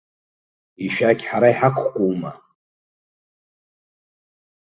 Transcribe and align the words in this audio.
Ишәақь 0.85 1.23
ҳара 1.29 1.49
иҳақәкума? 1.51 2.31